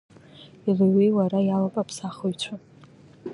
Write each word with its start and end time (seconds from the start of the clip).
Илеи-ҩеиуа 0.69 1.21
ара 1.25 1.39
иалоуп, 1.47 1.75
аԥсахыҩцәа! 1.81 2.55